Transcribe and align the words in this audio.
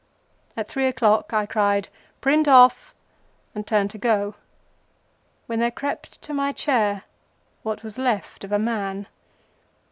At 0.57 0.67
three 0.67 0.87
o'clock 0.87 1.31
I 1.31 1.45
cried, 1.45 1.87
"Print 2.21 2.47
off," 2.47 2.95
and 3.53 3.67
turned 3.67 3.91
to 3.91 3.99
go, 3.99 4.33
when 5.45 5.59
there 5.59 5.69
crept 5.69 6.19
to 6.23 6.33
my 6.33 6.51
chair 6.51 7.03
what 7.61 7.83
was 7.83 7.99
left 7.99 8.43
of 8.43 8.51
a 8.51 8.57
man. 8.57 9.05